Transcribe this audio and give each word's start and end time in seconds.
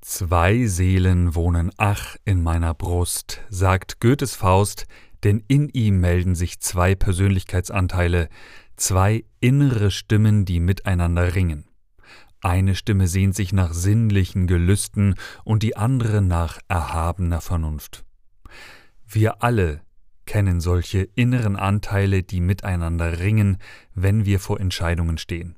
Zwei 0.00 0.64
Seelen 0.66 1.34
wohnen 1.34 1.70
ach 1.76 2.16
in 2.24 2.42
meiner 2.42 2.72
Brust, 2.72 3.42
sagt 3.50 4.00
Goethes 4.00 4.34
Faust, 4.34 4.86
denn 5.24 5.44
in 5.46 5.68
ihm 5.68 6.00
melden 6.00 6.34
sich 6.34 6.58
zwei 6.60 6.94
Persönlichkeitsanteile, 6.94 8.30
zwei 8.76 9.24
innere 9.40 9.90
Stimmen, 9.90 10.46
die 10.46 10.58
miteinander 10.58 11.34
ringen. 11.34 11.66
Eine 12.40 12.74
Stimme 12.74 13.06
sehnt 13.06 13.36
sich 13.36 13.52
nach 13.52 13.74
sinnlichen 13.74 14.46
Gelüsten 14.46 15.14
und 15.44 15.62
die 15.62 15.76
andere 15.76 16.22
nach 16.22 16.58
erhabener 16.68 17.42
Vernunft. 17.42 18.06
Wir 19.06 19.42
alle 19.42 19.82
kennen 20.24 20.60
solche 20.62 21.02
inneren 21.14 21.56
Anteile, 21.56 22.22
die 22.22 22.40
miteinander 22.40 23.18
ringen, 23.18 23.58
wenn 23.94 24.24
wir 24.24 24.40
vor 24.40 24.60
Entscheidungen 24.60 25.18
stehen. 25.18 25.56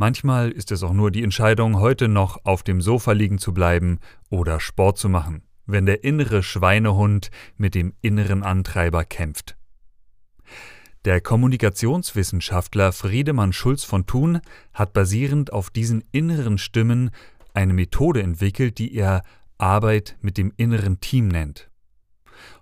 Manchmal 0.00 0.50
ist 0.50 0.72
es 0.72 0.82
auch 0.82 0.94
nur 0.94 1.10
die 1.10 1.22
Entscheidung, 1.22 1.78
heute 1.78 2.08
noch 2.08 2.46
auf 2.46 2.62
dem 2.62 2.80
Sofa 2.80 3.12
liegen 3.12 3.36
zu 3.36 3.52
bleiben 3.52 3.98
oder 4.30 4.58
Sport 4.58 4.96
zu 4.96 5.10
machen, 5.10 5.42
wenn 5.66 5.84
der 5.84 6.04
innere 6.04 6.42
Schweinehund 6.42 7.30
mit 7.58 7.74
dem 7.74 7.92
inneren 8.00 8.42
Antreiber 8.42 9.04
kämpft. 9.04 9.58
Der 11.04 11.20
Kommunikationswissenschaftler 11.20 12.92
Friedemann 12.92 13.52
Schulz 13.52 13.84
von 13.84 14.06
Thun 14.06 14.40
hat 14.72 14.94
basierend 14.94 15.52
auf 15.52 15.68
diesen 15.68 16.02
inneren 16.12 16.56
Stimmen 16.56 17.10
eine 17.52 17.74
Methode 17.74 18.22
entwickelt, 18.22 18.78
die 18.78 18.94
er 18.94 19.22
Arbeit 19.58 20.16
mit 20.22 20.38
dem 20.38 20.50
inneren 20.56 21.00
Team 21.00 21.28
nennt. 21.28 21.70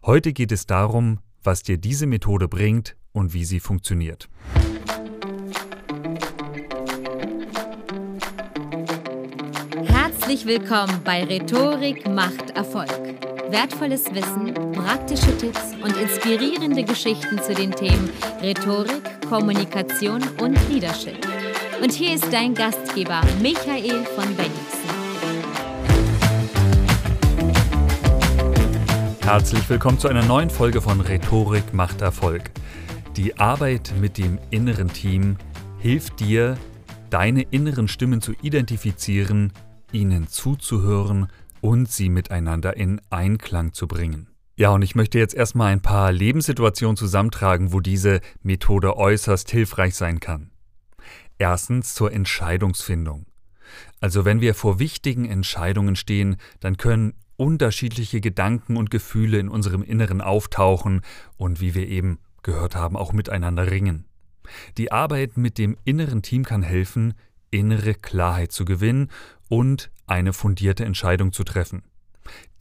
Heute 0.04 0.32
geht 0.32 0.50
es 0.50 0.66
darum, 0.66 1.20
was 1.44 1.62
dir 1.62 1.78
diese 1.78 2.08
Methode 2.08 2.48
bringt 2.48 2.96
und 3.12 3.32
wie 3.32 3.44
sie 3.44 3.60
funktioniert. 3.60 4.28
Herzlich 10.28 10.60
willkommen 10.60 11.00
bei 11.04 11.24
Rhetorik 11.24 12.06
macht 12.06 12.50
Erfolg. 12.50 12.90
Wertvolles 13.48 14.04
Wissen, 14.12 14.52
praktische 14.74 15.34
Tipps 15.38 15.72
und 15.82 15.96
inspirierende 15.96 16.84
Geschichten 16.84 17.40
zu 17.40 17.54
den 17.54 17.70
Themen 17.70 18.10
Rhetorik, 18.42 19.00
Kommunikation 19.26 20.22
und 20.42 20.58
Leadership. 20.68 21.16
Und 21.82 21.92
hier 21.92 22.14
ist 22.14 22.30
dein 22.30 22.52
Gastgeber 22.52 23.22
Michael 23.40 24.04
von 24.04 24.26
Bennigsen. 24.36 24.90
Herzlich 29.22 29.66
willkommen 29.70 29.98
zu 29.98 30.08
einer 30.08 30.26
neuen 30.26 30.50
Folge 30.50 30.82
von 30.82 31.00
Rhetorik 31.00 31.72
macht 31.72 32.02
Erfolg. 32.02 32.50
Die 33.16 33.38
Arbeit 33.38 33.94
mit 33.98 34.18
dem 34.18 34.38
inneren 34.50 34.92
Team 34.92 35.38
hilft 35.78 36.20
dir, 36.20 36.58
deine 37.08 37.40
inneren 37.50 37.88
Stimmen 37.88 38.20
zu 38.20 38.34
identifizieren 38.42 39.54
ihnen 39.92 40.28
zuzuhören 40.28 41.28
und 41.60 41.90
sie 41.90 42.08
miteinander 42.08 42.76
in 42.76 43.00
Einklang 43.10 43.72
zu 43.72 43.88
bringen. 43.88 44.28
Ja, 44.56 44.70
und 44.70 44.82
ich 44.82 44.94
möchte 44.94 45.18
jetzt 45.18 45.34
erstmal 45.34 45.72
ein 45.72 45.82
paar 45.82 46.10
Lebenssituationen 46.10 46.96
zusammentragen, 46.96 47.72
wo 47.72 47.80
diese 47.80 48.20
Methode 48.42 48.96
äußerst 48.96 49.50
hilfreich 49.50 49.94
sein 49.94 50.18
kann. 50.18 50.50
Erstens 51.38 51.94
zur 51.94 52.12
Entscheidungsfindung. 52.12 53.26
Also 54.00 54.24
wenn 54.24 54.40
wir 54.40 54.54
vor 54.54 54.78
wichtigen 54.78 55.26
Entscheidungen 55.26 55.94
stehen, 55.94 56.36
dann 56.60 56.76
können 56.76 57.14
unterschiedliche 57.36 58.20
Gedanken 58.20 58.76
und 58.76 58.90
Gefühle 58.90 59.38
in 59.38 59.48
unserem 59.48 59.82
Inneren 59.82 60.20
auftauchen 60.20 61.02
und 61.36 61.60
wie 61.60 61.74
wir 61.74 61.86
eben 61.86 62.18
gehört 62.42 62.74
haben, 62.74 62.96
auch 62.96 63.12
miteinander 63.12 63.70
ringen. 63.70 64.06
Die 64.76 64.90
Arbeit 64.90 65.36
mit 65.36 65.58
dem 65.58 65.76
inneren 65.84 66.22
Team 66.22 66.44
kann 66.44 66.62
helfen, 66.62 67.14
innere 67.50 67.94
Klarheit 67.94 68.52
zu 68.52 68.64
gewinnen 68.64 69.10
und 69.48 69.90
eine 70.06 70.32
fundierte 70.32 70.84
Entscheidung 70.84 71.32
zu 71.32 71.44
treffen, 71.44 71.82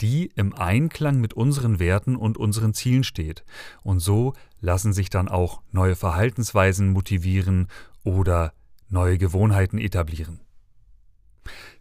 die 0.00 0.30
im 0.34 0.54
Einklang 0.54 1.20
mit 1.20 1.34
unseren 1.34 1.78
Werten 1.78 2.16
und 2.16 2.36
unseren 2.36 2.74
Zielen 2.74 3.04
steht. 3.04 3.44
Und 3.82 4.00
so 4.00 4.34
lassen 4.60 4.92
sich 4.92 5.10
dann 5.10 5.28
auch 5.28 5.62
neue 5.72 5.96
Verhaltensweisen 5.96 6.90
motivieren 6.90 7.68
oder 8.04 8.52
neue 8.88 9.18
Gewohnheiten 9.18 9.78
etablieren. 9.78 10.40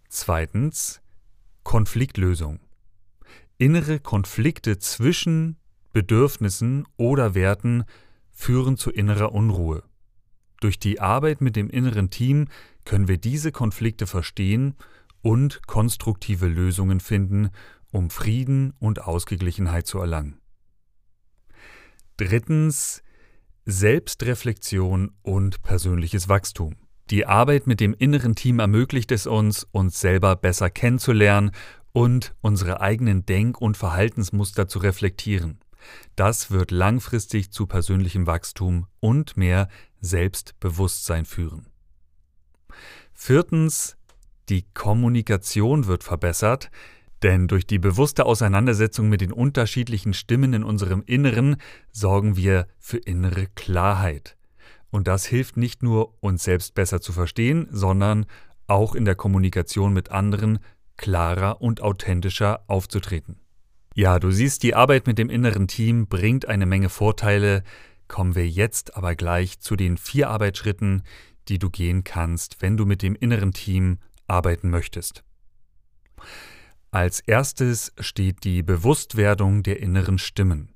Zweitens 0.09 1.01
Konfliktlösung. 1.63 2.59
Innere 3.57 3.99
Konflikte 3.99 4.79
zwischen 4.79 5.57
Bedürfnissen 5.91 6.87
oder 6.95 7.33
Werten 7.35 7.83
führen 8.31 8.77
zu 8.77 8.91
innerer 8.91 9.31
Unruhe. 9.33 9.83
Durch 10.61 10.79
die 10.79 10.99
Arbeit 10.99 11.41
mit 11.41 11.55
dem 11.55 11.69
inneren 11.69 12.09
Team 12.09 12.47
können 12.87 13.09
wir 13.09 13.17
diese 13.17 13.51
Konflikte 13.51 14.07
verstehen 14.07 14.75
und 15.21 15.67
konstruktive 15.67 16.47
Lösungen 16.47 17.01
finden, 17.01 17.49
um 17.91 18.09
Frieden 18.09 18.73
und 18.79 19.01
Ausgeglichenheit 19.03 19.85
zu 19.85 19.99
erlangen. 19.99 20.39
Drittens 22.15 23.03
Selbstreflexion 23.65 25.11
und 25.21 25.61
persönliches 25.63 26.29
Wachstum. 26.29 26.77
Die 27.09 27.25
Arbeit 27.25 27.67
mit 27.67 27.81
dem 27.81 27.93
inneren 27.93 28.35
Team 28.35 28.59
ermöglicht 28.59 29.11
es 29.11 29.27
uns, 29.27 29.67
uns 29.71 29.99
selber 29.99 30.37
besser 30.37 30.69
kennenzulernen 30.69 31.51
und 31.91 32.35
unsere 32.39 32.79
eigenen 32.79 33.25
Denk- 33.25 33.59
und 33.59 33.75
Verhaltensmuster 33.75 34.69
zu 34.69 34.79
reflektieren. 34.79 35.59
Das 36.15 36.51
wird 36.51 36.71
langfristig 36.71 37.51
zu 37.51 37.67
persönlichem 37.67 38.27
Wachstum 38.27 38.87
und 39.01 39.35
mehr 39.35 39.67
Selbstbewusstsein 39.99 41.25
führen. 41.25 41.67
Viertens, 43.19 43.97
die 44.47 44.63
Kommunikation 44.75 45.87
wird 45.87 46.03
verbessert, 46.03 46.69
denn 47.23 47.47
durch 47.47 47.65
die 47.65 47.79
bewusste 47.79 48.27
Auseinandersetzung 48.27 49.09
mit 49.09 49.21
den 49.21 49.33
unterschiedlichen 49.33 50.13
Stimmen 50.13 50.53
in 50.53 50.63
unserem 50.63 51.03
Inneren 51.05 51.57
sorgen 51.91 52.37
wir 52.37 52.67
für 52.77 52.97
innere 52.97 53.47
Klarheit. 53.47 54.37
Und 54.91 55.07
das 55.07 55.25
hilft 55.25 55.57
nicht 55.57 55.81
nur, 55.81 56.13
uns 56.21 56.43
selbst 56.43 56.75
besser 56.75 57.01
zu 57.01 57.11
verstehen, 57.11 57.67
sondern 57.71 58.27
auch 58.67 58.93
in 58.93 59.03
der 59.03 59.15
Kommunikation 59.15 59.93
mit 59.93 60.11
anderen 60.11 60.59
klarer 60.95 61.59
und 61.59 61.81
authentischer 61.81 62.61
aufzutreten. 62.67 63.39
Ja, 63.95 64.19
du 64.19 64.29
siehst, 64.29 64.61
die 64.61 64.75
Arbeit 64.75 65.07
mit 65.07 65.17
dem 65.17 65.31
inneren 65.31 65.67
Team 65.67 66.07
bringt 66.07 66.47
eine 66.47 66.67
Menge 66.67 66.89
Vorteile. 66.89 67.63
Kommen 68.07 68.35
wir 68.35 68.47
jetzt 68.47 68.95
aber 68.95 69.15
gleich 69.15 69.59
zu 69.59 69.75
den 69.75 69.97
vier 69.97 70.29
Arbeitsschritten, 70.29 71.01
die 71.49 71.59
du 71.59 71.69
gehen 71.69 72.03
kannst, 72.03 72.61
wenn 72.61 72.77
du 72.77 72.85
mit 72.85 73.01
dem 73.01 73.15
inneren 73.15 73.53
Team 73.53 73.99
arbeiten 74.27 74.69
möchtest. 74.69 75.23
Als 76.91 77.19
erstes 77.19 77.93
steht 77.99 78.43
die 78.43 78.63
Bewusstwerdung 78.63 79.63
der 79.63 79.79
inneren 79.79 80.17
Stimmen. 80.17 80.73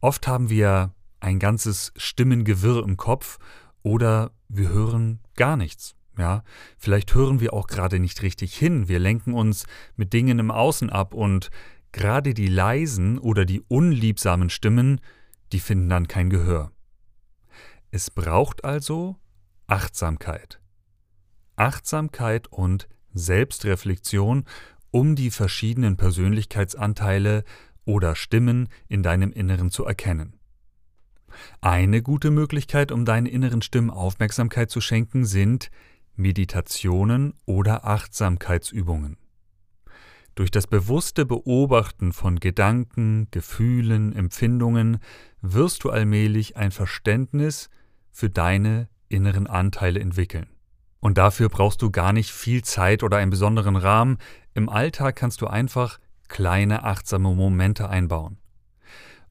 Oft 0.00 0.26
haben 0.26 0.50
wir 0.50 0.94
ein 1.20 1.38
ganzes 1.38 1.92
Stimmengewirr 1.96 2.82
im 2.84 2.96
Kopf 2.96 3.38
oder 3.82 4.32
wir 4.48 4.68
hören 4.68 5.20
gar 5.36 5.56
nichts. 5.56 5.94
Ja, 6.18 6.44
vielleicht 6.76 7.14
hören 7.14 7.40
wir 7.40 7.54
auch 7.54 7.66
gerade 7.66 7.98
nicht 7.98 8.20
richtig 8.22 8.54
hin. 8.54 8.86
Wir 8.86 8.98
lenken 8.98 9.32
uns 9.32 9.64
mit 9.96 10.12
Dingen 10.12 10.38
im 10.38 10.50
Außen 10.50 10.90
ab 10.90 11.14
und 11.14 11.50
Gerade 11.92 12.32
die 12.32 12.48
leisen 12.48 13.18
oder 13.18 13.44
die 13.44 13.60
unliebsamen 13.60 14.48
Stimmen, 14.48 15.00
die 15.52 15.60
finden 15.60 15.90
dann 15.90 16.08
kein 16.08 16.30
Gehör. 16.30 16.72
Es 17.90 18.10
braucht 18.10 18.64
also 18.64 19.16
Achtsamkeit. 19.66 20.60
Achtsamkeit 21.56 22.48
und 22.48 22.88
Selbstreflexion, 23.14 24.44
um 24.90 25.16
die 25.16 25.30
verschiedenen 25.30 25.96
Persönlichkeitsanteile 25.96 27.44
oder 27.84 28.14
Stimmen 28.14 28.68
in 28.88 29.02
deinem 29.02 29.32
Inneren 29.32 29.70
zu 29.70 29.84
erkennen. 29.84 30.38
Eine 31.60 32.02
gute 32.02 32.30
Möglichkeit, 32.30 32.92
um 32.92 33.04
deinen 33.04 33.26
inneren 33.26 33.62
Stimmen 33.62 33.90
Aufmerksamkeit 33.90 34.70
zu 34.70 34.80
schenken, 34.80 35.24
sind 35.24 35.70
Meditationen 36.14 37.34
oder 37.46 37.86
Achtsamkeitsübungen. 37.86 39.16
Durch 40.34 40.50
das 40.50 40.66
bewusste 40.66 41.26
Beobachten 41.26 42.12
von 42.12 42.40
Gedanken, 42.40 43.28
Gefühlen, 43.30 44.14
Empfindungen 44.14 44.98
wirst 45.42 45.84
du 45.84 45.90
allmählich 45.90 46.56
ein 46.56 46.70
Verständnis 46.70 47.68
für 48.10 48.30
deine 48.30 48.88
inneren 49.12 49.46
Anteile 49.46 50.00
entwickeln. 50.00 50.46
Und 51.00 51.18
dafür 51.18 51.48
brauchst 51.48 51.82
du 51.82 51.90
gar 51.90 52.12
nicht 52.12 52.30
viel 52.30 52.62
Zeit 52.62 53.02
oder 53.02 53.16
einen 53.16 53.30
besonderen 53.30 53.76
Rahmen. 53.76 54.18
Im 54.54 54.68
Alltag 54.68 55.16
kannst 55.16 55.40
du 55.40 55.48
einfach 55.48 55.98
kleine 56.28 56.84
achtsame 56.84 57.34
Momente 57.34 57.88
einbauen. 57.88 58.38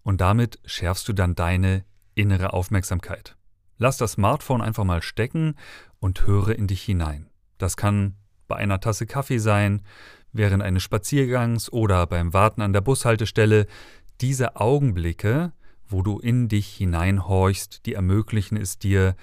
Und 0.03 0.21
damit 0.21 0.59
schärfst 0.65 1.07
du 1.07 1.13
dann 1.13 1.35
deine 1.35 1.85
innere 2.15 2.53
Aufmerksamkeit. 2.53 3.37
Lass 3.77 3.97
das 3.97 4.13
Smartphone 4.13 4.61
einfach 4.61 4.83
mal 4.83 5.01
stecken 5.01 5.55
und 5.99 6.27
höre 6.27 6.49
in 6.49 6.67
dich 6.67 6.83
hinein. 6.83 7.29
Das 7.57 7.77
kann 7.77 8.15
bei 8.47 8.57
einer 8.57 8.79
Tasse 8.79 9.05
Kaffee 9.05 9.37
sein, 9.37 9.81
während 10.33 10.61
eines 10.61 10.83
Spaziergangs 10.83 11.71
oder 11.71 12.05
beim 12.05 12.33
Warten 12.33 12.61
an 12.61 12.73
der 12.73 12.81
Bushaltestelle, 12.81 13.65
diese 14.19 14.55
Augenblicke, 14.57 15.53
wo 15.87 16.01
du 16.01 16.19
in 16.19 16.47
dich 16.47 16.67
hineinhorchst, 16.67 17.85
die 17.85 17.93
ermöglichen 17.93 18.57
es 18.57 18.77
dir, 18.77 19.15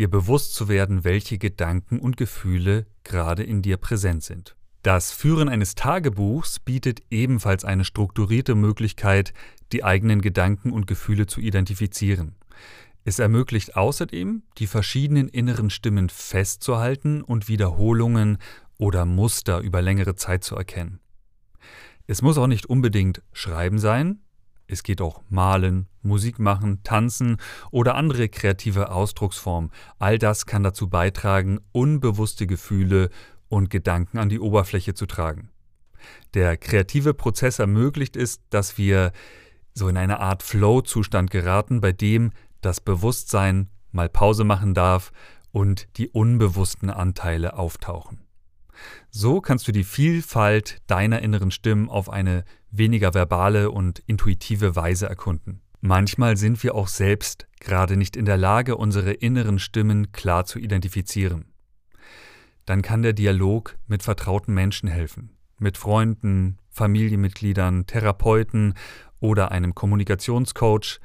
dir 0.00 0.10
bewusst 0.10 0.54
zu 0.54 0.68
werden, 0.68 1.04
welche 1.04 1.38
Gedanken 1.38 2.00
und 2.00 2.16
Gefühle 2.16 2.86
gerade 3.04 3.42
in 3.44 3.60
dir 3.60 3.76
präsent 3.76 4.24
sind. 4.24 4.56
Das 4.82 5.12
Führen 5.12 5.50
eines 5.50 5.74
Tagebuchs 5.74 6.58
bietet 6.58 7.02
ebenfalls 7.10 7.66
eine 7.66 7.84
strukturierte 7.84 8.54
Möglichkeit, 8.54 9.34
die 9.72 9.84
eigenen 9.84 10.22
Gedanken 10.22 10.72
und 10.72 10.86
Gefühle 10.86 11.26
zu 11.26 11.40
identifizieren. 11.42 12.34
Es 13.04 13.18
ermöglicht 13.18 13.76
außerdem, 13.76 14.42
die 14.56 14.66
verschiedenen 14.66 15.28
inneren 15.28 15.68
Stimmen 15.68 16.08
festzuhalten 16.08 17.20
und 17.22 17.48
Wiederholungen 17.48 18.38
oder 18.78 19.04
Muster 19.04 19.60
über 19.60 19.82
längere 19.82 20.14
Zeit 20.16 20.44
zu 20.44 20.56
erkennen. 20.56 21.00
Es 22.06 22.22
muss 22.22 22.38
auch 22.38 22.46
nicht 22.46 22.66
unbedingt 22.66 23.22
Schreiben 23.32 23.78
sein, 23.78 24.20
es 24.70 24.82
geht 24.82 25.00
auch 25.00 25.22
Malen, 25.28 25.86
Musik 26.02 26.38
machen, 26.38 26.82
Tanzen 26.82 27.38
oder 27.70 27.96
andere 27.96 28.28
kreative 28.28 28.90
Ausdrucksformen. 28.90 29.70
All 29.98 30.18
das 30.18 30.46
kann 30.46 30.62
dazu 30.62 30.88
beitragen, 30.88 31.58
unbewusste 31.72 32.46
Gefühle 32.46 33.10
und 33.48 33.68
Gedanken 33.68 34.18
an 34.18 34.28
die 34.28 34.40
Oberfläche 34.40 34.94
zu 34.94 35.06
tragen. 35.06 35.50
Der 36.34 36.56
kreative 36.56 37.14
Prozess 37.14 37.58
ermöglicht 37.58 38.16
es, 38.16 38.40
dass 38.50 38.78
wir 38.78 39.12
so 39.74 39.88
in 39.88 39.96
eine 39.96 40.20
Art 40.20 40.42
Flow-Zustand 40.42 41.30
geraten, 41.30 41.80
bei 41.80 41.92
dem 41.92 42.30
das 42.60 42.80
Bewusstsein 42.80 43.68
mal 43.92 44.08
Pause 44.08 44.44
machen 44.44 44.74
darf 44.74 45.12
und 45.52 45.88
die 45.96 46.08
unbewussten 46.08 46.90
Anteile 46.90 47.58
auftauchen. 47.58 48.20
So 49.10 49.40
kannst 49.40 49.66
du 49.68 49.72
die 49.72 49.84
Vielfalt 49.84 50.78
deiner 50.86 51.22
inneren 51.22 51.50
Stimmen 51.50 51.88
auf 51.88 52.10
eine 52.10 52.44
weniger 52.70 53.14
verbale 53.14 53.70
und 53.70 54.00
intuitive 54.06 54.76
Weise 54.76 55.08
erkunden. 55.08 55.62
Manchmal 55.80 56.36
sind 56.36 56.62
wir 56.62 56.74
auch 56.74 56.88
selbst 56.88 57.46
gerade 57.58 57.96
nicht 57.96 58.16
in 58.16 58.26
der 58.26 58.36
Lage, 58.36 58.76
unsere 58.76 59.12
inneren 59.12 59.58
Stimmen 59.58 60.12
klar 60.12 60.44
zu 60.44 60.58
identifizieren. 60.58 61.46
Dann 62.66 62.82
kann 62.82 63.02
der 63.02 63.14
Dialog 63.14 63.78
mit 63.86 64.02
vertrauten 64.02 64.54
Menschen 64.54 64.88
helfen, 64.88 65.30
mit 65.58 65.78
Freunden, 65.78 66.58
Familienmitgliedern, 66.68 67.86
Therapeuten 67.86 68.74
oder 69.20 69.50
einem 69.50 69.74
Kommunikationscoach. 69.74 71.00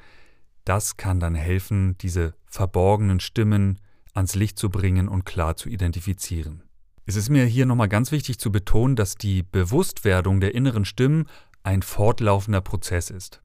Das 0.66 0.98
kann 0.98 1.20
dann 1.20 1.36
helfen, 1.36 1.98
diese 2.00 2.34
verborgenen 2.46 3.20
Stimmen 3.20 3.80
ans 4.14 4.36
Licht 4.36 4.60
zu 4.60 4.70
bringen 4.70 5.08
und 5.08 5.26
klar 5.26 5.56
zu 5.56 5.70
identifizieren. 5.70 6.64
Es 7.06 7.16
ist 7.16 7.30
mir 7.30 7.46
hier 7.46 7.68
nochmal 7.68 7.90
ganz 7.90 8.12
wichtig 8.12 8.40
zu 8.40 8.52
betonen, 8.52 8.96
dass 8.96 9.16
die 9.16 9.44
Bewusstwerdung 9.44 10.40
der 10.40 10.56
inneren 10.56 10.86
Stimmen 10.86 11.28
ein 11.64 11.84
fortlaufender 11.84 12.62
Prozess 12.62 13.12
ist. 13.12 13.42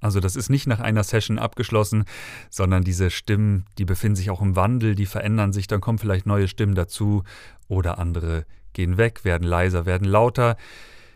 Also 0.00 0.20
das 0.20 0.36
ist 0.36 0.48
nicht 0.48 0.66
nach 0.66 0.80
einer 0.80 1.02
Session 1.02 1.38
abgeschlossen, 1.38 2.04
sondern 2.50 2.84
diese 2.84 3.10
Stimmen, 3.10 3.64
die 3.78 3.84
befinden 3.84 4.16
sich 4.16 4.30
auch 4.30 4.42
im 4.42 4.56
Wandel, 4.56 4.94
die 4.94 5.06
verändern 5.06 5.52
sich, 5.52 5.66
dann 5.66 5.80
kommen 5.80 5.98
vielleicht 5.98 6.26
neue 6.26 6.48
Stimmen 6.48 6.74
dazu 6.74 7.24
oder 7.66 7.98
andere 7.98 8.44
gehen 8.74 8.96
weg, 8.96 9.24
werden 9.24 9.46
leiser, 9.46 9.86
werden 9.86 10.06
lauter. 10.06 10.56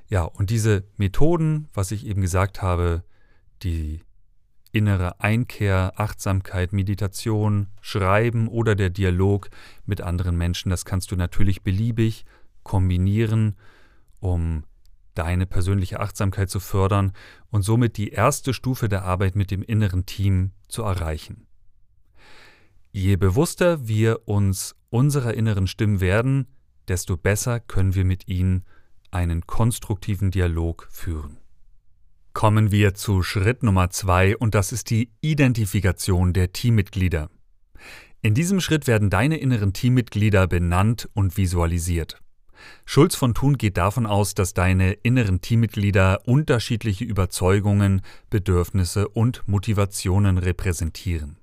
Ja, 0.09 0.25
und 0.25 0.51
diese 0.51 0.85
Methoden, 0.97 1.69
was 1.75 1.93
ich 1.93 2.07
eben 2.07 2.23
gesagt 2.23 2.61
habe, 2.61 3.05
die 3.63 4.01
innere 4.73 5.21
Einkehr, 5.21 5.93
Achtsamkeit, 5.97 6.73
Meditation, 6.73 7.69
Schreiben 7.81 8.49
oder 8.49 8.75
der 8.75 8.91
Dialog 8.91 9.51
mit 9.85 10.01
anderen 10.01 10.37
Menschen, 10.37 10.71
das 10.71 10.85
kannst 10.85 11.13
du 11.13 11.17
natürlich 11.17 11.63
beliebig 11.63 12.25
kombinieren, 12.63 13.57
um 14.21 14.65
deine 15.15 15.47
persönliche 15.47 16.01
Achtsamkeit 16.01 16.49
zu 16.49 16.59
fördern 16.59 17.13
und 17.51 17.63
somit 17.63 17.99
die 17.99 18.11
erste 18.11 18.55
Stufe 18.55 18.89
der 18.89 19.05
Arbeit 19.05 19.37
mit 19.37 19.51
dem 19.51 19.63
inneren 19.63 20.07
Team 20.07 20.53
zu 20.69 20.83
erreichen. 20.83 21.47
Je 22.93 23.17
bewusster 23.17 23.87
wir 23.87 24.27
uns 24.27 24.75
unserer 24.91 25.35
inneren 25.35 25.67
Stimmen 25.67 26.01
werden, 26.01 26.47
desto 26.89 27.17
besser 27.17 27.61
können 27.61 27.95
wir 27.95 28.05
mit 28.05 28.29
ihnen 28.29 28.65
einen 29.11 29.47
konstruktiven 29.47 30.31
Dialog 30.31 30.89
führen. 30.91 31.42
Kommen 32.35 32.73
wir 32.73 32.95
zu 32.95 33.23
Schritt 33.23 33.63
Nummer 33.63 33.91
zwei 33.91 34.37
und 34.37 34.55
das 34.55 34.73
ist 34.73 34.89
die 34.89 35.11
Identifikation 35.21 36.33
der 36.33 36.53
Teammitglieder. 36.53 37.29
In 38.23 38.35
diesem 38.35 38.61
Schritt 38.61 38.87
werden 38.87 39.11
deine 39.11 39.37
inneren 39.37 39.73
Teammitglieder 39.73 40.47
benannt 40.47 41.11
und 41.13 41.37
visualisiert. 41.37 42.23
Schulz 42.87 43.17
von 43.17 43.35
Thun 43.35 43.59
geht 43.59 43.77
davon 43.77 44.07
aus, 44.07 44.35
dass 44.35 44.55
deine 44.55 44.93
inneren 44.93 45.41
Teammitglieder 45.41 46.23
unterschiedliche 46.27 47.05
Überzeugungen, 47.05 48.01
Bedürfnisse 48.31 49.09
und 49.09 49.47
Motivationen 49.47 50.39
repräsentieren. 50.39 51.37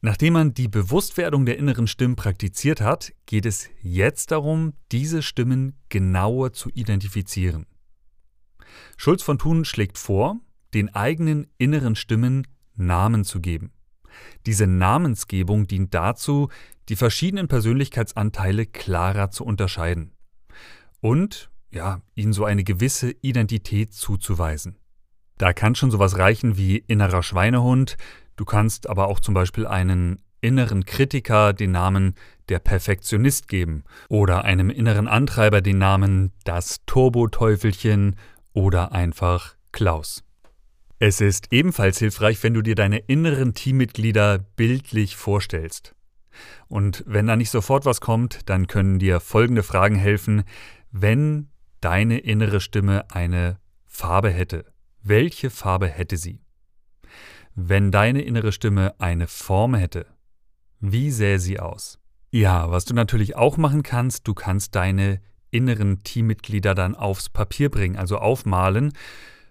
Nachdem 0.00 0.32
man 0.32 0.54
die 0.54 0.68
Bewusstwerdung 0.68 1.44
der 1.44 1.58
inneren 1.58 1.86
Stimmen 1.86 2.16
praktiziert 2.16 2.80
hat, 2.80 3.12
geht 3.26 3.46
es 3.46 3.68
jetzt 3.82 4.30
darum, 4.30 4.72
diese 4.90 5.22
Stimmen 5.22 5.76
genauer 5.90 6.52
zu 6.52 6.70
identifizieren. 6.70 7.66
Schulz 8.96 9.22
von 9.22 9.38
Thun 9.38 9.64
schlägt 9.64 9.98
vor, 9.98 10.36
den 10.74 10.94
eigenen 10.94 11.46
inneren 11.58 11.96
Stimmen 11.96 12.46
Namen 12.74 13.24
zu 13.24 13.40
geben. 13.40 13.72
Diese 14.46 14.66
Namensgebung 14.66 15.66
dient 15.66 15.94
dazu, 15.94 16.48
die 16.88 16.96
verschiedenen 16.96 17.48
Persönlichkeitsanteile 17.48 18.66
klarer 18.66 19.30
zu 19.30 19.44
unterscheiden 19.44 20.12
und 21.00 21.50
ja, 21.70 22.02
ihnen 22.14 22.32
so 22.32 22.44
eine 22.44 22.64
gewisse 22.64 23.10
Identität 23.22 23.94
zuzuweisen. 23.94 24.76
Da 25.38 25.52
kann 25.52 25.74
schon 25.74 25.90
sowas 25.90 26.18
reichen 26.18 26.56
wie 26.56 26.76
innerer 26.76 27.22
Schweinehund, 27.22 27.96
du 28.36 28.44
kannst 28.44 28.88
aber 28.88 29.08
auch 29.08 29.20
zum 29.20 29.34
Beispiel 29.34 29.66
einen 29.66 30.22
inneren 30.42 30.84
Kritiker 30.84 31.52
den 31.52 31.70
Namen 31.70 32.14
der 32.48 32.58
Perfektionist 32.58 33.48
geben 33.48 33.84
oder 34.08 34.44
einem 34.44 34.68
inneren 34.68 35.08
Antreiber 35.08 35.60
den 35.62 35.78
Namen 35.78 36.32
das 36.44 36.84
Turbo-Teufelchen 36.84 38.16
oder 38.52 38.92
einfach 38.92 39.56
Klaus. 39.72 40.24
Es 40.98 41.20
ist 41.20 41.52
ebenfalls 41.52 41.98
hilfreich, 41.98 42.42
wenn 42.42 42.54
du 42.54 42.62
dir 42.62 42.74
deine 42.74 42.98
inneren 42.98 43.54
Teammitglieder 43.54 44.38
bildlich 44.38 45.16
vorstellst. 45.16 45.94
Und 46.68 47.02
wenn 47.06 47.26
da 47.26 47.36
nicht 47.36 47.50
sofort 47.50 47.84
was 47.84 48.00
kommt, 48.00 48.48
dann 48.48 48.66
können 48.66 48.98
dir 48.98 49.20
folgende 49.20 49.62
Fragen 49.62 49.96
helfen. 49.96 50.44
Wenn 50.90 51.48
deine 51.80 52.18
innere 52.18 52.60
Stimme 52.60 53.10
eine 53.10 53.58
Farbe 53.86 54.30
hätte, 54.30 54.72
welche 55.02 55.50
Farbe 55.50 55.88
hätte 55.88 56.16
sie? 56.16 56.40
Wenn 57.54 57.90
deine 57.90 58.22
innere 58.22 58.52
Stimme 58.52 58.94
eine 58.98 59.26
Form 59.26 59.74
hätte, 59.74 60.06
wie 60.80 61.10
sähe 61.10 61.38
sie 61.38 61.60
aus? 61.60 61.98
Ja, 62.30 62.70
was 62.70 62.84
du 62.84 62.94
natürlich 62.94 63.36
auch 63.36 63.56
machen 63.56 63.82
kannst, 63.82 64.26
du 64.26 64.34
kannst 64.34 64.74
deine 64.74 65.20
inneren 65.52 66.02
Teammitglieder 66.02 66.74
dann 66.74 66.96
aufs 66.96 67.28
Papier 67.28 67.70
bringen, 67.70 67.96
also 67.96 68.18
aufmalen. 68.18 68.92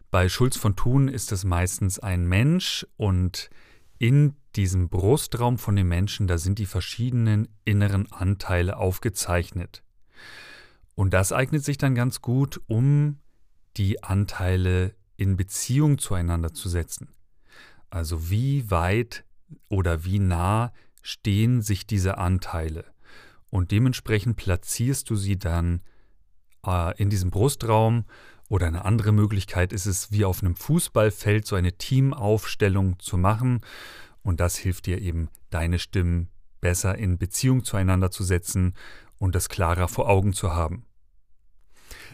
Bei 0.10 0.28
Schulz 0.28 0.58
von 0.58 0.76
Thun 0.76 1.08
ist 1.08 1.32
es 1.32 1.46
meistens 1.46 2.00
ein 2.00 2.28
Mensch 2.28 2.86
und 2.98 3.50
in 3.98 4.36
diesem 4.56 4.90
Brustraum 4.90 5.58
von 5.58 5.76
dem 5.76 5.88
Menschen, 5.88 6.28
da 6.28 6.38
sind 6.38 6.60
die 6.60 6.66
verschiedenen 6.66 7.48
inneren 7.64 8.12
Anteile 8.12 8.78
aufgezeichnet. 8.78 9.84
Und 10.96 11.14
das 11.14 11.32
eignet 11.32 11.64
sich 11.64 11.78
dann 11.78 11.96
ganz 11.96 12.22
gut, 12.22 12.60
um 12.68 13.20
die 13.78 14.04
Anteile 14.04 14.94
in 15.16 15.38
Beziehung 15.38 15.98
zueinander 15.98 16.54
zu 16.54 16.68
setzen. 16.68 17.10
Also 17.90 18.30
wie 18.30 18.70
weit 18.70 19.24
oder 19.70 20.04
wie 20.04 20.20
nah 20.20 20.74
stehen 21.02 21.62
sich 21.62 21.88
diese 21.88 22.18
Anteile. 22.18 22.86
Und 23.50 23.72
dementsprechend 23.72 24.38
platzierst 24.38 25.10
du 25.10 25.16
sie 25.16 25.38
dann 25.38 25.82
in 26.98 27.10
diesem 27.10 27.32
Brustraum. 27.32 28.06
Oder 28.50 28.68
eine 28.68 28.84
andere 28.84 29.14
Möglichkeit 29.14 29.72
ist 29.72 29.86
es, 29.86 30.12
wie 30.12 30.26
auf 30.26 30.44
einem 30.44 30.56
Fußballfeld 30.56 31.48
so 31.48 31.56
eine 31.56 31.74
Teamaufstellung 31.74 33.00
zu 33.00 33.18
machen. 33.18 33.62
Und 34.24 34.40
das 34.40 34.58
hilft 34.58 34.88
dir 34.88 35.02
eben, 35.02 35.30
deine 35.50 35.80
Stimmen 35.80 36.30
besser 36.60 36.98
in 36.98 37.18
Beziehung 37.18 37.64
zueinander 37.64 38.12
zu 38.12 38.24
setzen 38.24 38.76
und 39.18 39.36
das 39.36 39.50
klarer 39.50 39.88
vor 39.88 40.10
Augen 40.10 40.34
zu 40.34 40.52
haben. 40.52 40.86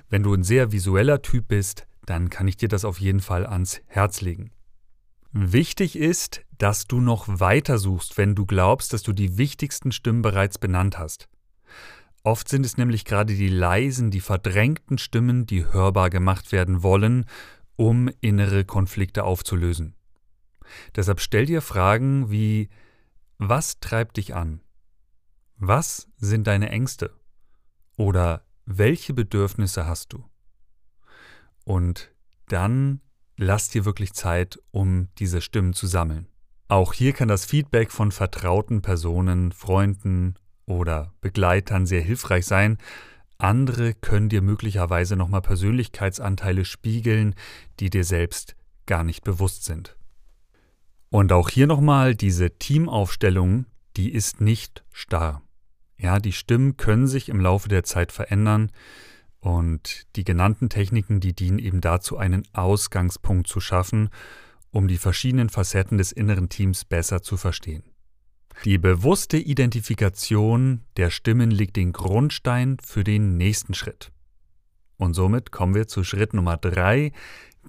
Wenn 0.10 0.24
du 0.24 0.34
ein 0.34 0.44
sehr 0.44 0.72
visueller 0.72 1.22
Typ 1.22 1.48
bist, 1.48 1.88
dann 2.06 2.30
kann 2.30 2.48
ich 2.48 2.56
dir 2.58 2.70
das 2.70 2.86
auf 2.86 3.00
jeden 3.00 3.20
Fall 3.20 3.46
ans 3.46 3.82
Herz 3.88 4.22
legen. 4.22 4.52
Wichtig 5.34 5.98
ist, 5.98 6.42
dass 6.58 6.86
du 6.86 7.02
noch 7.02 7.28
weiter 7.28 7.78
suchst, 7.78 8.18
wenn 8.18 8.34
du 8.34 8.46
glaubst, 8.46 8.94
dass 8.94 9.04
du 9.04 9.12
die 9.12 9.38
wichtigsten 9.38 9.92
Stimmen 9.92 10.22
bereits 10.22 10.58
benannt 10.58 10.98
hast. 10.98 11.28
Oft 12.28 12.50
sind 12.50 12.66
es 12.66 12.76
nämlich 12.76 13.06
gerade 13.06 13.34
die 13.36 13.48
leisen, 13.48 14.12
die 14.12 14.20
verdrängten 14.20 14.98
Stimmen, 14.98 15.46
die 15.46 15.66
hörbar 15.66 16.10
gemacht 16.10 16.52
werden 16.52 16.84
wollen, 16.84 17.26
um 17.78 18.10
innere 18.20 18.66
Konflikte 18.66 19.24
aufzulösen. 19.24 19.96
Deshalb 20.98 21.22
stell 21.22 21.46
dir 21.46 21.62
Fragen 21.62 22.30
wie 22.30 22.68
Was 23.38 23.80
treibt 23.80 24.18
dich 24.18 24.36
an? 24.36 24.60
Was 25.56 26.10
sind 26.18 26.48
deine 26.48 26.70
Ängste? 26.70 27.16
Oder 27.96 28.44
welche 28.66 29.14
Bedürfnisse 29.14 29.86
hast 29.86 30.12
du? 30.12 30.26
Und 31.64 32.12
dann 32.50 33.00
lass 33.38 33.70
dir 33.70 33.86
wirklich 33.86 34.12
Zeit, 34.12 34.60
um 34.72 35.08
diese 35.18 35.40
Stimmen 35.40 35.72
zu 35.72 35.88
sammeln. 35.88 36.28
Auch 36.68 36.92
hier 36.92 37.14
kann 37.14 37.30
das 37.30 37.46
Feedback 37.46 37.90
von 37.90 38.12
vertrauten 38.12 38.82
Personen, 38.82 39.54
Freunden 39.54 40.36
oder 40.68 41.14
Begleitern 41.22 41.88
sehr 41.88 42.02
hilfreich 42.02 42.46
sein. 42.46 42.78
andere 43.40 43.94
können 43.94 44.30
dir 44.30 44.42
möglicherweise 44.42 45.16
nochmal 45.16 45.42
Persönlichkeitsanteile 45.42 46.66
spiegeln, 46.66 47.36
die 47.80 47.90
dir 47.90 48.04
selbst 48.04 48.56
gar 48.86 49.04
nicht 49.04 49.24
bewusst 49.24 49.64
sind. 49.64 49.96
Und 51.10 51.32
auch 51.32 51.50
hier 51.50 51.68
nochmal 51.68 52.16
diese 52.16 52.52
Teamaufstellung, 52.52 53.66
die 53.96 54.12
ist 54.12 54.42
nicht 54.42 54.84
starr. 54.92 55.42
Ja, 55.98 56.20
die 56.20 56.34
Stimmen 56.34 56.78
können 56.78 57.08
sich 57.08 57.30
im 57.30 57.40
Laufe 57.40 57.70
der 57.70 57.84
Zeit 57.84 58.12
verändern 58.12 58.72
und 59.40 60.06
die 60.16 60.24
genannten 60.24 60.70
Techniken, 60.70 61.20
die 61.20 61.34
dienen 61.34 61.60
eben 61.60 61.82
dazu, 61.82 62.18
einen 62.18 62.44
Ausgangspunkt 62.54 63.48
zu 63.48 63.60
schaffen, 63.60 64.10
um 64.72 64.88
die 64.88 64.98
verschiedenen 64.98 65.50
Facetten 65.50 65.98
des 65.98 66.12
inneren 66.12 66.50
Teams 66.50 66.86
besser 66.86 67.22
zu 67.22 67.38
verstehen. 67.38 67.84
Die 68.66 68.78
bewusste 68.78 69.38
Identifikation 69.38 70.82
der 70.98 71.10
Stimmen 71.10 71.52
legt 71.52 71.76
den 71.76 71.94
Grundstein 71.94 72.78
für 72.84 73.04
den 73.04 73.38
nächsten 73.38 73.74
Schritt. 73.74 74.12
Und 74.98 75.14
somit 75.14 75.52
kommen 75.52 75.76
wir 75.76 75.88
zu 75.88 76.04
Schritt 76.04 76.34
Nummer 76.34 76.58
drei, 76.58 77.12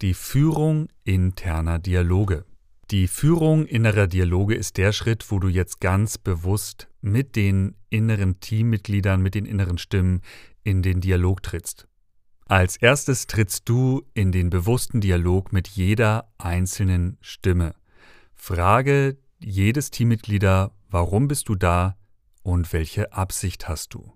die 0.00 0.14
Führung 0.14 0.88
interner 1.04 1.78
Dialoge. 1.78 2.45
Die 2.90 3.07
Führung 3.07 3.66
innerer 3.66 4.07
Dialoge 4.07 4.54
ist 4.54 4.78
der 4.78 4.92
Schritt, 4.92 5.30
wo 5.30 5.38
du 5.38 5.49
jetzt 5.49 5.80
ganz 5.80 6.16
bewusst 6.16 6.88
mit 7.02 7.37
den 7.37 7.75
inneren 7.90 8.40
Teammitgliedern, 8.40 9.21
mit 9.21 9.35
den 9.35 9.45
inneren 9.45 9.76
Stimmen 9.76 10.23
in 10.64 10.83
den 10.83 11.02
Dialog 11.02 11.42
trittst. 11.42 11.87
Als 12.47 12.78
erstes 12.78 13.26
trittst 13.26 13.68
du 13.68 14.07
in 14.14 14.33
den 14.33 14.49
bewussten 14.49 15.02
Dialog 15.02 15.52
mit 15.52 15.68
jeder 15.68 16.33
einzelnen 16.38 17.18
Stimme. 17.21 17.75
Frage 18.35 19.18
jedes 19.38 19.90
Teammitglieder, 19.90 20.73
warum 20.88 21.28
bist 21.28 21.49
du 21.49 21.54
da 21.54 21.97
und 22.42 22.73
welche 22.73 23.12
Absicht 23.12 23.68
hast 23.68 23.95
du? 23.95 24.12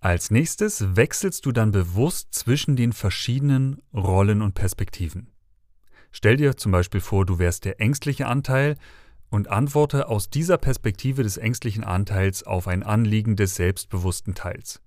Als 0.00 0.30
nächstes 0.30 0.96
wechselst 0.96 1.46
du 1.46 1.52
dann 1.52 1.72
bewusst 1.72 2.34
zwischen 2.34 2.76
den 2.76 2.92
verschiedenen 2.92 3.82
Rollen 3.92 4.42
und 4.42 4.54
Perspektiven. 4.54 5.32
Stell 6.12 6.36
dir 6.36 6.56
zum 6.56 6.72
Beispiel 6.72 7.00
vor, 7.00 7.26
du 7.26 7.38
wärst 7.38 7.64
der 7.64 7.80
ängstliche 7.80 8.26
Anteil 8.26 8.76
und 9.30 9.48
antworte 9.48 10.08
aus 10.08 10.30
dieser 10.30 10.58
Perspektive 10.58 11.22
des 11.22 11.36
ängstlichen 11.36 11.84
Anteils 11.84 12.44
auf 12.44 12.68
ein 12.68 12.82
Anliegen 12.82 13.36
des 13.36 13.56
selbstbewussten 13.56 14.34
Teils. 14.34 14.80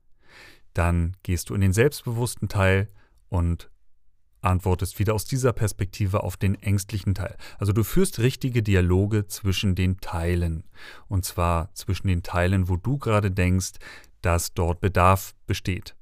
Dann 0.74 1.18
gehst 1.24 1.50
du 1.50 1.56
in 1.56 1.62
den 1.62 1.74
selbstbewussten 1.74 2.48
Teil 2.48 2.88
und 3.28 3.70
antwortest 4.42 5.00
wieder 5.00 5.14
aus 5.14 5.26
dieser 5.26 5.54
Perspektive 5.54 6.24
auf 6.24 6.38
den 6.38 6.56
ängstlichen 6.56 7.16
Teil. 7.16 7.36
Also 7.58 7.74
du 7.74 7.84
führst 7.84 8.20
richtige 8.20 8.64
Dialoge 8.64 9.28
zwischen 9.28 9.76
den 9.76 10.00
Teilen. 10.00 10.64
Und 11.08 11.26
zwar 11.26 11.74
zwischen 11.74 12.08
den 12.08 12.24
Teilen, 12.24 12.70
wo 12.70 12.78
du 12.78 12.98
gerade 12.98 13.32
denkst, 13.32 13.74
dass 14.22 14.54
dort 14.54 14.82
Bedarf 14.82 15.34
besteht. 15.48 15.96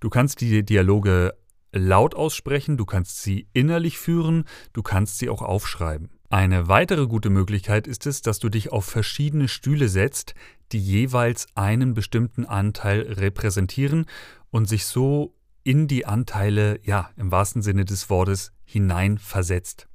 Du 0.00 0.10
kannst 0.10 0.40
die 0.40 0.64
Dialoge 0.64 1.34
laut 1.72 2.14
aussprechen, 2.14 2.76
du 2.76 2.84
kannst 2.84 3.22
sie 3.22 3.46
innerlich 3.52 3.98
führen, 3.98 4.44
du 4.72 4.82
kannst 4.82 5.18
sie 5.18 5.28
auch 5.28 5.42
aufschreiben. 5.42 6.10
Eine 6.28 6.68
weitere 6.68 7.06
gute 7.06 7.30
Möglichkeit 7.30 7.86
ist 7.86 8.06
es, 8.06 8.22
dass 8.22 8.38
du 8.38 8.48
dich 8.48 8.70
auf 8.72 8.84
verschiedene 8.84 9.48
Stühle 9.48 9.88
setzt, 9.88 10.34
die 10.72 10.78
jeweils 10.78 11.48
einen 11.54 11.94
bestimmten 11.94 12.44
Anteil 12.44 13.00
repräsentieren 13.00 14.06
und 14.50 14.68
sich 14.68 14.86
so 14.86 15.34
in 15.62 15.88
die 15.88 16.06
Anteile, 16.06 16.80
ja, 16.84 17.10
im 17.16 17.30
wahrsten 17.30 17.62
Sinne 17.62 17.84
des 17.84 18.10
Wortes, 18.10 18.52
hineinversetzt. 18.64 19.88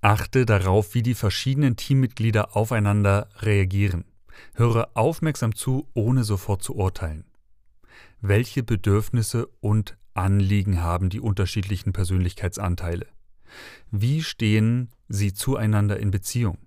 Achte 0.00 0.46
darauf, 0.46 0.94
wie 0.94 1.02
die 1.02 1.14
verschiedenen 1.14 1.76
Teammitglieder 1.76 2.56
aufeinander 2.56 3.28
reagieren. 3.40 4.04
Höre 4.54 4.90
aufmerksam 4.94 5.54
zu, 5.54 5.88
ohne 5.94 6.24
sofort 6.24 6.62
zu 6.62 6.74
urteilen. 6.74 7.24
Welche 8.22 8.62
Bedürfnisse 8.62 9.46
und 9.60 9.98
Anliegen 10.14 10.82
haben 10.82 11.10
die 11.10 11.20
unterschiedlichen 11.20 11.92
Persönlichkeitsanteile? 11.92 13.06
Wie 13.90 14.22
stehen 14.22 14.90
sie 15.08 15.34
zueinander 15.34 15.98
in 15.98 16.10
Beziehung? 16.10 16.58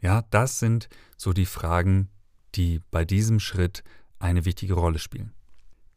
Ja, 0.00 0.22
das 0.30 0.58
sind 0.58 0.88
so 1.16 1.32
die 1.32 1.46
Fragen, 1.46 2.10
die 2.54 2.80
bei 2.90 3.04
diesem 3.04 3.40
Schritt 3.40 3.82
eine 4.18 4.44
wichtige 4.44 4.74
Rolle 4.74 4.98
spielen. 4.98 5.32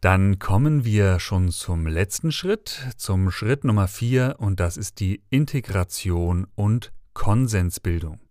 Dann 0.01 0.39
kommen 0.39 0.85
wir 0.85 1.19
schon 1.19 1.51
zum 1.51 1.85
letzten 1.85 2.31
Schritt, 2.31 2.87
zum 2.95 3.31
Schritt 3.31 3.65
Nummer 3.65 3.89
vier, 3.89 4.35
und 4.39 4.61
das 4.61 4.77
ist 4.77 5.01
die 5.01 5.21
Integration 5.29 6.47
und 6.55 6.93
Konsensbildung. 7.13 8.21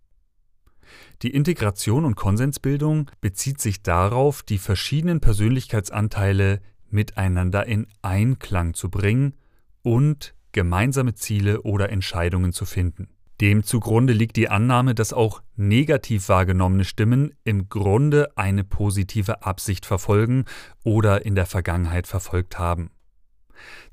Die 1.21 1.29
Integration 1.29 2.05
und 2.05 2.15
Konsensbildung 2.15 3.11
bezieht 3.21 3.61
sich 3.61 3.83
darauf, 3.83 4.41
die 4.41 4.57
verschiedenen 4.57 5.19
Persönlichkeitsanteile 5.21 6.59
miteinander 6.89 7.67
in 7.67 7.85
Einklang 8.01 8.73
zu 8.73 8.89
bringen 8.89 9.35
und 9.83 10.33
gemeinsame 10.53 11.13
Ziele 11.13 11.61
oder 11.61 11.91
Entscheidungen 11.91 12.51
zu 12.51 12.65
finden. 12.65 13.09
Dem 13.41 13.63
zugrunde 13.63 14.11
liegt 14.11 14.35
die 14.35 14.49
Annahme, 14.49 14.93
dass 14.95 15.13
auch 15.13 15.41
negativ 15.55 16.27
wahrgenommene 16.27 16.83
Stimmen 16.83 17.33
im 17.45 17.69
Grunde 17.69 18.35
eine 18.35 18.65
positive 18.65 19.43
Absicht 19.43 19.85
verfolgen 19.85 20.43
oder 20.83 21.25
in 21.25 21.35
der 21.35 21.45
Vergangenheit 21.45 22.05
verfolgt 22.05 22.59
haben. 22.59 22.91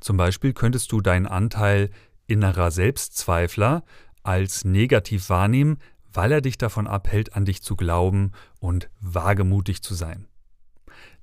Zum 0.01 0.17
Beispiel 0.17 0.53
könntest 0.53 0.91
du 0.91 1.01
deinen 1.01 1.27
Anteil 1.27 1.91
innerer 2.27 2.73
Selbstzweifler 2.73 3.85
als 4.25 4.65
negativ 4.65 5.29
wahrnehmen, 5.29 5.79
weil 6.13 6.33
er 6.33 6.41
dich 6.41 6.59
davon 6.59 6.89
abhält, 6.89 7.35
an 7.35 7.45
dich 7.45 7.63
zu 7.63 7.77
glauben 7.77 8.33
und 8.59 8.91
wagemutig 9.01 9.83
zu 9.83 9.95
sein. 9.95 10.27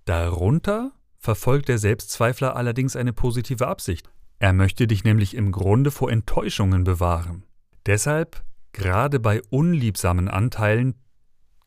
Darunter 0.05 0.91
verfolgt 1.17 1.67
der 1.67 1.77
Selbstzweifler 1.77 2.55
allerdings 2.55 2.95
eine 2.95 3.11
positive 3.11 3.67
Absicht. 3.67 4.09
Er 4.39 4.53
möchte 4.53 4.87
dich 4.87 5.03
nämlich 5.03 5.35
im 5.35 5.51
Grunde 5.51 5.91
vor 5.91 6.11
Enttäuschungen 6.11 6.83
bewahren. 6.83 7.43
Deshalb, 7.85 8.43
gerade 8.71 9.19
bei 9.19 9.41
unliebsamen 9.49 10.27
Anteilen, 10.27 10.95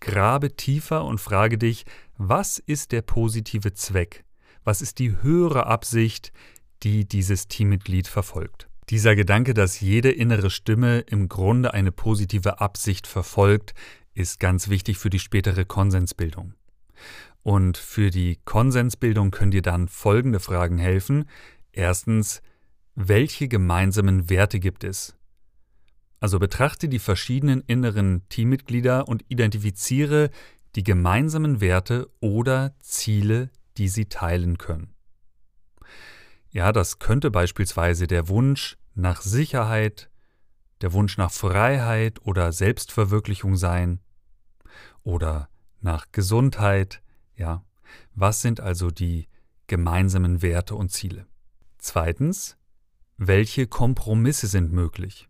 grabe 0.00 0.56
tiefer 0.56 1.04
und 1.04 1.20
frage 1.20 1.58
dich, 1.58 1.85
was 2.16 2.58
ist 2.58 2.92
der 2.92 3.02
positive 3.02 3.75
Zweck? 3.75 4.25
Was 4.64 4.82
ist 4.82 4.99
die 4.99 5.23
höhere 5.23 5.66
Absicht, 5.66 6.32
die 6.82 7.06
dieses 7.06 7.49
Teammitglied 7.49 8.08
verfolgt? 8.08 8.68
Dieser 8.88 9.16
Gedanke, 9.16 9.52
dass 9.52 9.80
jede 9.80 10.11
innere 10.11 10.50
Stimme 10.50 11.00
im 11.00 11.28
Grunde 11.28 11.75
eine 11.75 11.92
positive 11.92 12.61
Absicht 12.61 13.06
verfolgt, 13.06 13.75
ist 14.14 14.40
ganz 14.40 14.68
wichtig 14.68 14.99
für 14.99 15.11
die 15.11 15.18
spätere 15.18 15.64
Konsensbildung. 15.64 16.54
Und 17.42 17.76
für 17.76 18.11
die 18.11 18.38
Konsensbildung 18.44 19.30
können 19.30 19.50
dir 19.50 19.62
dann 19.62 19.88
folgende 19.88 20.40
Fragen 20.40 20.78
helfen. 20.78 21.26
Erstens, 21.73 22.42
welche 22.94 23.49
gemeinsamen 23.49 24.30
Werte 24.30 24.58
gibt 24.58 24.85
es? 24.85 25.16
Also 26.20 26.38
betrachte 26.38 26.88
die 26.88 26.99
verschiedenen 26.99 27.62
inneren 27.62 28.26
Teammitglieder 28.28 29.08
und 29.08 29.25
identifiziere 29.28 30.30
die 30.75 30.82
gemeinsamen 30.82 31.61
Werte 31.61 32.11
oder 32.20 32.75
Ziele, 32.80 33.50
die 33.76 33.88
sie 33.88 34.06
teilen 34.06 34.58
können. 34.58 34.94
Ja, 36.50 36.73
das 36.73 36.99
könnte 36.99 37.30
beispielsweise 37.30 38.06
der 38.06 38.28
Wunsch 38.28 38.78
nach 38.94 39.20
Sicherheit, 39.20 40.11
der 40.80 40.92
Wunsch 40.92 41.18
nach 41.18 41.30
Freiheit 41.32 42.20
oder 42.23 42.52
Selbstverwirklichung 42.52 43.56
sein 43.56 44.00
oder 45.02 45.49
nach 45.80 46.06
Gesundheit, 46.12 47.02
ja, 47.35 47.64
was 48.14 48.40
sind 48.42 48.61
also 48.61 48.90
die 48.90 49.28
gemeinsamen 49.66 50.42
Werte 50.42 50.75
und 50.75 50.90
Ziele? 50.90 51.26
Zweitens, 51.78 52.56
welche 53.16 53.66
Kompromisse 53.66 54.46
sind 54.46 54.73
möglich? 54.73 55.28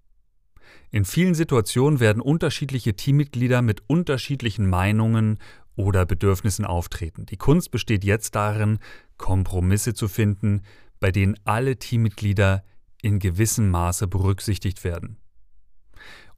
In 0.91 1.05
vielen 1.05 1.35
Situationen 1.35 2.01
werden 2.01 2.23
unterschiedliche 2.23 2.95
Teammitglieder 2.95 3.63
mit 3.63 3.83
unterschiedlichen 3.89 4.69
Meinungen 4.69 5.39
oder 5.75 6.07
Bedürfnissen 6.07 6.65
auftreten. 6.65 7.27
Die 7.27 7.37
Kunst 7.37 7.71
besteht 7.71 8.05
jetzt 8.05 8.35
darin, 8.35 8.79
Kompromisse 9.19 9.95
zu 9.95 10.09
finden, 10.09 10.63
bei 11.01 11.11
denen 11.11 11.37
alle 11.45 11.77
Teammitglieder 11.77 12.65
in 13.03 13.19
gewissem 13.19 13.71
Maße 13.71 14.07
berücksichtigt 14.07 14.85
werden. 14.85 15.19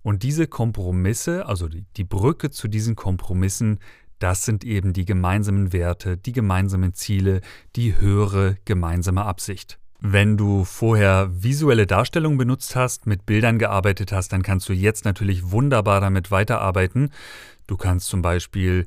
Und 0.02 0.22
diese 0.22 0.46
Kompromisse, 0.46 1.46
also 1.46 1.68
die, 1.68 2.04
Brücke 2.04 2.50
zu 2.50 2.68
diesen 2.68 2.96
Kompromissen, 2.96 3.78
das 4.18 4.44
sind 4.44 4.64
eben 4.64 4.92
die 4.92 5.04
gemeinsamen 5.04 5.72
Werte, 5.72 6.16
die 6.16 6.32
gemeinsamen 6.32 6.94
Ziele, 6.94 7.40
die 7.76 7.96
höhere 7.96 8.56
gemeinsame 8.64 9.24
Absicht. 9.24 9.78
Wenn 10.00 10.36
du 10.36 10.64
vorher 10.64 11.28
visuelle 11.42 11.86
Darstellungen 11.86 12.38
benutzt 12.38 12.76
hast, 12.76 13.06
mit 13.06 13.26
Bildern 13.26 13.58
gearbeitet 13.58 14.12
hast, 14.12 14.32
dann 14.32 14.42
kannst 14.42 14.68
du 14.68 14.72
jetzt 14.72 15.04
natürlich 15.04 15.50
wunderbar 15.50 16.00
damit 16.00 16.30
weiterarbeiten. 16.30 17.10
Du 17.66 17.76
kannst 17.76 18.06
zum 18.06 18.22
Beispiel 18.22 18.86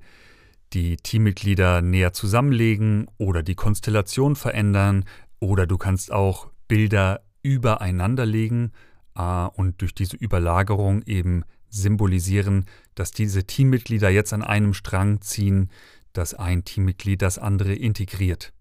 die 0.72 0.96
Teammitglieder 0.96 1.82
näher 1.82 2.14
zusammenlegen 2.14 3.08
oder 3.18 3.44
die 3.44 3.56
Konstellation 3.56 4.38
verändern 4.38 5.04
oder 5.40 5.68
du 5.68 5.78
kannst 5.78 6.14
auch 6.14 6.48
Bilder 6.70 7.22
übereinander 7.44 8.26
legen 8.26 8.72
äh, 9.18 9.48
und 9.48 9.82
durch 9.82 9.94
diese 9.94 10.16
Überlagerung 10.16 11.02
eben 11.04 11.44
symbolisieren, 11.70 12.66
dass 12.96 13.12
diese 13.12 13.44
Teammitglieder 13.44 14.10
jetzt 14.10 14.32
an 14.32 14.44
einem 14.44 14.74
Strang 14.74 15.20
ziehen, 15.20 15.70
dass 16.14 16.34
ein 16.34 16.64
Teammitglied 16.64 17.22
das 17.22 17.38
andere 17.38 17.74
integriert. 17.74 18.54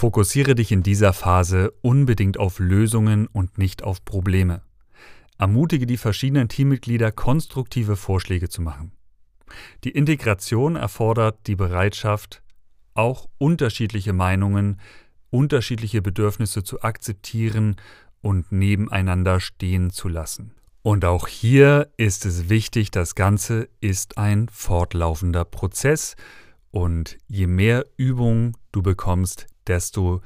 Fokussiere 0.00 0.54
dich 0.54 0.70
in 0.70 0.84
dieser 0.84 1.12
Phase 1.12 1.72
unbedingt 1.82 2.38
auf 2.38 2.60
Lösungen 2.60 3.26
und 3.26 3.58
nicht 3.58 3.82
auf 3.82 4.04
Probleme. 4.04 4.62
Ermutige 5.38 5.88
die 5.88 5.96
verschiedenen 5.96 6.48
Teammitglieder, 6.48 7.10
konstruktive 7.10 7.96
Vorschläge 7.96 8.48
zu 8.48 8.62
machen. 8.62 8.92
Die 9.82 9.90
Integration 9.90 10.76
erfordert 10.76 11.48
die 11.48 11.56
Bereitschaft, 11.56 12.44
auch 12.94 13.28
unterschiedliche 13.38 14.12
Meinungen, 14.12 14.80
unterschiedliche 15.30 16.00
Bedürfnisse 16.00 16.62
zu 16.62 16.80
akzeptieren 16.82 17.74
und 18.20 18.52
nebeneinander 18.52 19.40
stehen 19.40 19.90
zu 19.90 20.06
lassen. 20.06 20.54
Und 20.82 21.04
auch 21.04 21.26
hier 21.26 21.90
ist 21.96 22.24
es 22.24 22.48
wichtig, 22.48 22.92
das 22.92 23.16
Ganze 23.16 23.68
ist 23.80 24.16
ein 24.16 24.48
fortlaufender 24.48 25.44
Prozess 25.44 26.14
und 26.70 27.18
je 27.26 27.48
mehr 27.48 27.84
Übung 27.96 28.56
du 28.70 28.80
bekommst, 28.80 29.48
desto 29.68 30.20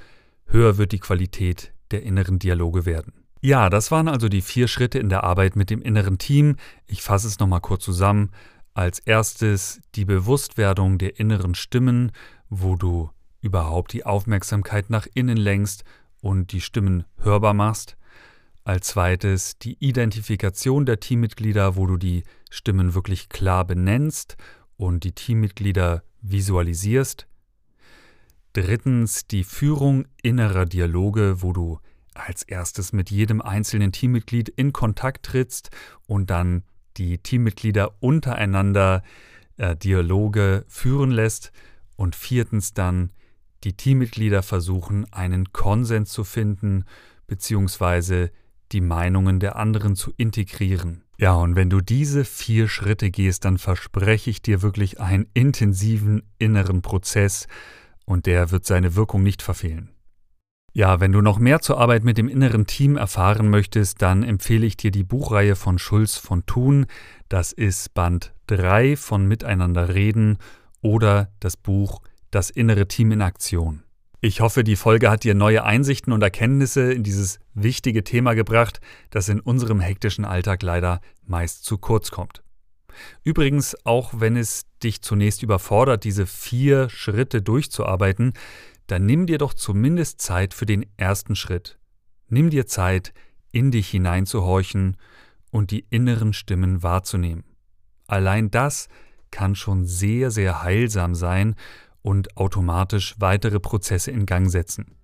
höher 0.47 0.79
wird 0.79 0.93
die 0.93 0.99
Qualität 0.99 1.73
der 1.91 2.03
inneren 2.03 2.39
Dialoge 2.39 2.87
werden. 2.87 3.13
Ja, 3.41 3.71
das 3.71 3.91
waren 3.91 4.09
also 4.09 4.29
die 4.29 4.41
vier 4.41 4.69
Schritte 4.69 4.99
in 4.99 5.09
der 5.09 5.25
Arbeit 5.25 5.57
mit 5.57 5.69
dem 5.69 5.83
inneren 5.83 6.19
Team. 6.19 6.57
Ich 6.87 7.03
fasse 7.03 7.27
es 7.27 7.41
nochmal 7.41 7.61
kurz 7.61 7.85
zusammen. 7.85 8.31
Als 8.73 9.01
erstes 9.01 9.81
die 9.97 10.05
Bewusstwerdung 10.05 10.97
der 10.99 11.19
inneren 11.19 11.55
Stimmen, 11.55 12.13
wo 12.49 12.77
du 12.77 13.11
überhaupt 13.41 13.93
die 13.93 14.07
Aufmerksamkeit 14.07 14.91
nach 14.91 15.07
innen 15.13 15.37
lenkst 15.37 15.83
und 16.21 16.53
die 16.53 16.61
Stimmen 16.61 17.05
hörbar 17.19 17.53
machst. 17.53 17.97
Als 18.65 18.89
zweites 18.89 19.59
die 19.59 19.77
Identifikation 19.85 20.87
der 20.87 21.01
Teammitglieder, 21.01 21.75
wo 21.75 21.87
du 21.87 21.97
die 21.97 22.23
Stimmen 22.49 22.95
wirklich 22.95 23.29
klar 23.29 23.65
benennst 23.65 24.37
und 24.77 25.03
die 25.03 25.13
Teammitglieder 25.13 26.05
visualisierst. 26.21 27.27
Drittens 28.53 29.27
die 29.27 29.45
Führung 29.45 30.07
innerer 30.23 30.67
Dialoge, 30.67 31.43
wo 31.43 31.53
du 31.53 31.79
als 32.15 32.43
erstes 32.43 32.93
mit 32.93 33.11
jedem 33.11 33.41
einzelnen 33.41 33.93
Teammitglied 33.93 34.51
in 34.51 34.73
Kontakt 34.73 35.25
trittst 35.25 35.71
und 36.07 36.29
dann 36.29 36.65
die 36.99 37.19
Teammitglieder 37.19 37.95
untereinander 38.01 39.03
äh, 39.57 39.75
Dialoge 39.77 40.65
führen 40.69 41.11
lässt 41.11 41.53
und 41.97 42.15
viertens 42.15 42.75
dann 42.75 43.13
die 43.65 43.75
Teammitglieder 43.75 44.43
versuchen, 44.43 45.11
einen 45.13 45.53
Konsens 45.53 46.11
zu 46.11 46.25
finden 46.25 46.85
bzw. 47.29 48.29
die 48.73 48.81
Meinungen 48.81 49.41
der 49.41 49.57
anderen 49.57 49.97
zu 49.97 50.13
integrieren. 50.17 51.05
Ja, 51.19 51.35
und 51.35 51.55
wenn 51.55 51.71
du 51.71 51.81
diese 51.81 52.25
vier 52.25 52.69
Schritte 52.69 53.11
gehst, 53.11 53.45
dann 53.45 53.57
verspreche 53.57 54.31
ich 54.31 54.43
dir 54.43 54.61
wirklich 54.61 55.01
einen 55.01 55.29
intensiven 55.35 56.23
inneren 56.39 56.83
Prozess 56.83 57.47
und 58.05 58.27
der 58.27 58.51
wird 58.51 58.67
seine 58.67 58.95
Wirkung 58.97 59.23
nicht 59.23 59.43
verfehlen. 59.43 59.91
Ja, 60.75 61.01
wenn 61.01 61.13
du 61.13 61.21
noch 61.21 61.39
mehr 61.39 61.61
zur 61.61 61.79
Arbeit 61.79 62.03
mit 62.03 62.17
dem 62.17 62.29
inneren 62.29 62.67
Team 62.67 62.97
erfahren 62.97 63.51
möchtest, 63.51 64.01
dann 64.01 64.23
empfehle 64.23 64.65
ich 64.65 64.79
dir 64.79 64.91
die 64.91 65.05
Buchreihe 65.05 65.55
von 65.55 65.79
Schulz 65.79 66.17
von 66.17 66.47
Thun. 66.47 66.87
Das 67.29 67.53
ist 67.53 67.93
Band 67.93 68.33
3 68.47 68.97
von 68.97 69.27
Miteinander 69.27 69.95
reden 69.95 70.39
oder 70.81 71.31
das 71.41 71.59
Buch 71.59 72.01
Das 72.31 72.49
innere 72.49 72.89
Team 72.89 73.13
in 73.13 73.21
Aktion. 73.21 73.83
Ich 74.23 74.41
hoffe, 74.41 74.65
die 74.65 74.77
Folge 74.77 75.11
hat 75.11 75.25
dir 75.25 75.35
neue 75.35 75.65
Einsichten 75.65 76.13
und 76.13 76.23
Erkenntnisse 76.23 76.93
in 76.93 77.03
dieses 77.03 77.39
wichtige 77.53 78.05
Thema 78.05 78.35
gebracht, 78.35 78.81
das 79.11 79.29
in 79.29 79.41
unserem 79.41 79.81
hektischen 79.81 80.25
Alltag 80.25 80.63
leider 80.63 81.01
meist 81.27 81.65
zu 81.65 81.77
kurz 81.77 82.11
kommt. 82.11 82.42
Übrigens, 83.25 83.77
auch 83.85 84.13
wenn 84.15 84.37
es 84.37 84.67
dich 84.83 85.03
zunächst 85.03 85.43
überfordert, 85.43 86.05
diese 86.05 86.27
vier 86.27 86.89
Schritte 86.89 87.43
durchzuarbeiten, 87.43 88.33
dann 88.87 89.07
nimm 89.07 89.27
dir 89.27 89.39
doch 89.39 89.55
zumindest 89.55 90.21
Zeit 90.21 90.55
für 90.55 90.67
den 90.67 90.87
ersten 90.97 91.37
Schritt. 91.37 91.79
Nimm 92.29 92.51
dir 92.51 92.67
Zeit, 92.67 93.13
in 93.53 93.71
dich 93.71 93.89
hineinzuhorchen 93.91 94.97
und 95.51 95.71
die 95.71 95.85
inneren 95.91 96.33
Stimmen 96.33 96.83
wahrzunehmen. 96.83 97.45
Allein 98.07 98.51
das 98.51 98.89
kann 99.31 99.55
schon 99.55 99.87
sehr, 99.87 100.31
sehr 100.31 100.63
heilsam 100.63 101.15
sein 101.15 101.55
und 102.03 102.37
automatisch 102.37 103.15
weitere 103.19 103.61
Prozesse 103.61 104.11
in 104.11 104.27
Gang 104.27 104.51
setzen. 104.51 104.97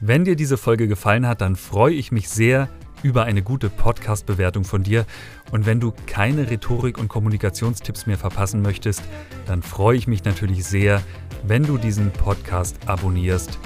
Wenn 0.00 0.24
dir 0.24 0.34
diese 0.34 0.56
Folge 0.56 0.88
gefallen 0.88 1.26
hat, 1.26 1.40
dann 1.40 1.54
freue 1.54 1.94
ich 1.94 2.10
mich 2.10 2.28
sehr 2.28 2.68
über 3.02 3.24
eine 3.24 3.42
gute 3.42 3.70
Podcast-Bewertung 3.70 4.64
von 4.64 4.82
dir. 4.82 5.04
Und 5.50 5.66
wenn 5.66 5.80
du 5.80 5.92
keine 6.06 6.50
Rhetorik- 6.50 6.98
und 6.98 7.08
Kommunikationstipps 7.08 8.06
mehr 8.06 8.18
verpassen 8.18 8.62
möchtest, 8.62 9.02
dann 9.46 9.62
freue 9.62 9.96
ich 9.96 10.06
mich 10.06 10.24
natürlich 10.24 10.64
sehr, 10.64 11.02
wenn 11.44 11.64
du 11.64 11.78
diesen 11.78 12.10
Podcast 12.10 12.76
abonnierst. 12.86 13.58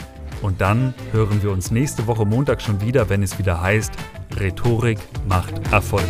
Und 0.42 0.60
dann 0.60 0.94
hören 1.12 1.42
wir 1.42 1.50
uns 1.50 1.70
nächste 1.70 2.06
Woche 2.06 2.24
Montag 2.24 2.60
schon 2.60 2.80
wieder, 2.80 3.08
wenn 3.08 3.22
es 3.22 3.38
wieder 3.38 3.60
heißt, 3.60 3.92
Rhetorik 4.38 4.98
macht 5.28 5.72
Erfolg. 5.72 6.04